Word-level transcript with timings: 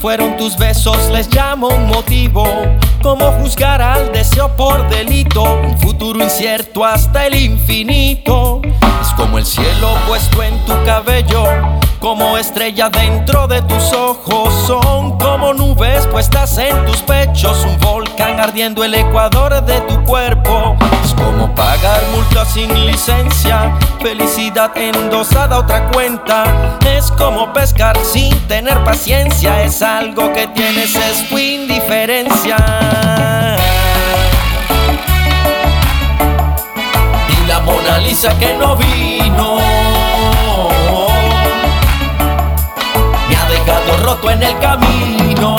Fueron 0.00 0.38
tus 0.38 0.56
besos, 0.56 1.10
les 1.10 1.28
llamo 1.34 1.68
un 1.68 1.86
motivo. 1.86 2.44
Como 3.02 3.32
juzgar 3.32 3.82
al 3.82 4.10
deseo 4.12 4.56
por 4.56 4.88
delito? 4.88 5.42
Un 5.42 5.78
futuro 5.78 6.22
incierto 6.24 6.86
hasta 6.86 7.26
el 7.26 7.34
infinito. 7.34 8.62
Es 9.02 9.08
como 9.14 9.36
el 9.36 9.44
cielo 9.44 9.90
puesto 10.08 10.42
en 10.42 10.58
tu 10.64 10.72
cabello. 10.86 11.44
Como 11.98 12.38
estrella 12.38 12.88
dentro 12.88 13.46
de 13.46 13.60
tus 13.60 13.92
ojos. 13.92 14.54
Son 14.66 15.18
como 15.18 15.52
nubes 15.52 16.06
puestas 16.06 16.56
en 16.56 16.86
tus 16.86 17.02
pechos. 17.02 17.66
Un 17.66 17.78
volcán 17.80 18.40
ardiendo 18.40 18.82
el 18.84 18.94
ecuador 18.94 19.62
de 19.66 19.82
tu 19.82 20.02
cuerpo. 20.04 20.76
Es 21.10 21.16
como 21.16 21.52
pagar 21.56 22.00
multa 22.14 22.44
sin 22.44 22.86
licencia. 22.86 23.76
Felicidad 24.00 24.76
endosada 24.76 25.56
a 25.56 25.58
otra 25.58 25.90
cuenta. 25.90 26.44
Es 26.86 27.10
como 27.10 27.52
pescar 27.52 27.98
sin 28.04 28.32
tener 28.46 28.84
paciencia. 28.84 29.60
Es 29.64 29.82
algo 29.82 30.32
que 30.32 30.46
tienes, 30.46 30.94
es 30.94 31.28
tu 31.28 31.36
indiferencia. 31.36 32.56
Y 37.28 37.46
la 37.48 37.58
Mona 37.58 37.98
Lisa 37.98 38.38
que 38.38 38.54
no 38.54 38.76
vino. 38.76 39.58
Me 43.28 43.36
ha 43.36 43.48
dejado 43.50 43.96
roto 44.04 44.30
en 44.30 44.42
el 44.44 44.58
camino. 44.60 45.56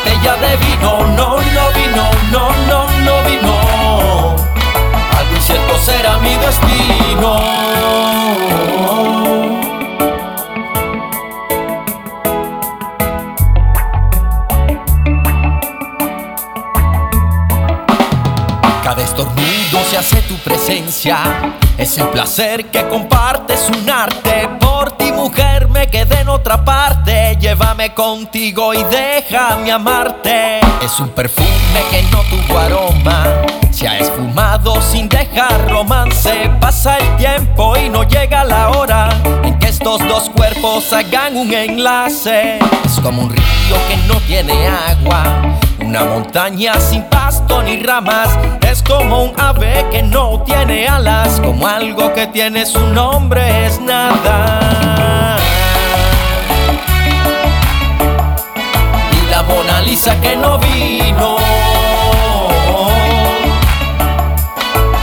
Botella 0.00 0.36
de 0.36 0.56
vino, 0.56 1.06
no, 1.16 1.29
Cada 18.90 19.04
estornudo 19.04 19.84
se 19.88 19.98
hace 19.98 20.16
tu 20.22 20.34
presencia. 20.38 21.16
Es 21.78 21.96
el 21.98 22.08
placer 22.08 22.72
que 22.72 22.88
compartes 22.88 23.70
un 23.70 23.88
arte. 23.88 24.48
Por 24.58 24.90
ti, 24.96 25.12
mujer, 25.12 25.68
me 25.68 25.86
quedé 25.86 26.22
en 26.22 26.28
otra 26.28 26.64
parte. 26.64 27.36
Llévame 27.40 27.94
contigo 27.94 28.74
y 28.74 28.82
déjame 28.82 29.70
amarte. 29.70 30.58
Es 30.82 30.98
un 30.98 31.08
perfume 31.10 31.46
que 31.88 32.02
no 32.10 32.18
tuvo 32.24 32.58
aroma. 32.58 33.28
Se 33.70 33.86
ha 33.86 33.96
esfumado 33.96 34.82
sin 34.82 35.08
dejar 35.08 35.70
romance. 35.70 36.50
Pasa 36.60 36.98
el 36.98 37.16
tiempo 37.16 37.76
y 37.76 37.88
no 37.88 38.02
llega 38.02 38.42
la 38.42 38.70
hora 38.70 39.10
en 39.44 39.56
que 39.60 39.68
estos 39.68 40.00
dos 40.08 40.28
cuerpos 40.30 40.92
hagan 40.92 41.36
un 41.36 41.54
enlace. 41.54 42.58
Es 42.84 42.98
como 43.00 43.22
un 43.22 43.30
río 43.30 43.76
que 43.88 43.96
no 44.08 44.16
tiene 44.22 44.66
agua. 44.66 45.60
Una 45.82 46.04
montaña 46.04 46.74
sin 46.80 47.02
pasto 47.04 47.62
ni 47.62 47.82
ramas 47.82 48.28
es 48.68 48.82
como 48.82 49.24
un 49.24 49.40
ave 49.40 49.86
que 49.90 50.02
no 50.02 50.42
tiene 50.42 50.86
alas, 50.86 51.40
como 51.40 51.66
algo 51.66 52.12
que 52.12 52.26
tiene 52.26 52.66
su 52.66 52.80
nombre 52.88 53.66
es 53.66 53.80
nada. 53.80 55.36
Y 59.12 59.30
la 59.30 59.42
Mona 59.42 59.80
Lisa 59.82 60.14
que 60.20 60.36
no 60.36 60.58
vino 60.58 61.36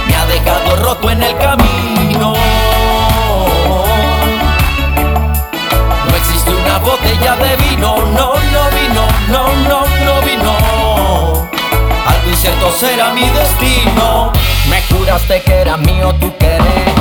me 0.08 0.16
ha 0.16 0.26
dejado 0.28 0.76
roto 0.84 1.10
en 1.12 1.24
el 1.24 1.38
camino. 1.38 2.34
No 6.10 6.16
existe 6.16 6.52
una 6.54 6.78
botella 6.80 7.36
de 7.36 7.56
vino, 7.68 7.98
no, 8.14 8.34
no 8.36 8.70
vino, 8.70 9.08
no, 9.30 9.70
no. 9.70 9.87
Algo 12.48 12.68
incierto 12.68 12.72
será 12.80 13.14
mi 13.14 13.28
destino. 13.30 14.32
Me 14.70 14.82
juraste 14.84 15.42
que 15.42 15.54
era 15.54 15.76
mío 15.78 16.14
tu 16.20 16.36
querer. 16.38 16.94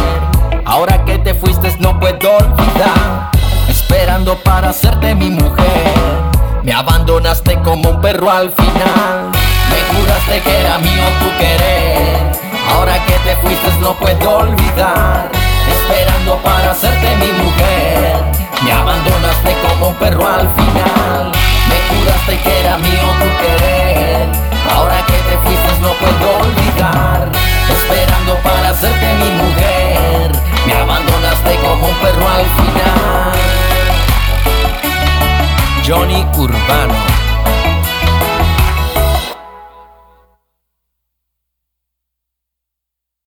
Ahora 0.65 1.05
que 1.05 1.19
te 1.19 1.35
fuiste 1.35 1.73
no 1.79 1.99
puedo 2.01 2.37
olvidar. 2.37 3.31
Esperando 3.69 4.37
para 4.43 4.71
hacerte 4.71 5.15
mi 5.15 5.31
mujer. 5.31 5.95
Me 6.63 6.73
abandonaste 6.73 7.61
como 7.63 7.91
un 7.91 8.01
perro 8.01 8.31
al 8.31 8.51
final. 8.51 9.31
Me 9.71 9.99
juraste 9.99 10.41
que 10.41 10.61
era 10.61 10.79
mío 10.79 11.05
tu 11.21 11.39
querer. 11.39 12.33
Ahora 12.75 12.95
que 13.07 13.13
te 13.13 13.37
fuiste 13.37 13.71
no 13.81 13.95
puedo 13.95 14.39
olvidar. 14.39 15.31
Esperando 15.71 16.37
para 16.43 16.73
hacerte 16.73 17.17
mi 17.17 17.45
mujer. 17.45 18.25
Me 18.65 18.73
abandonaste 18.73 19.57
como 19.63 19.89
un 19.89 19.95
perro 19.95 20.27
al 20.27 20.49
final. 20.55 20.66
Perro 36.45 36.96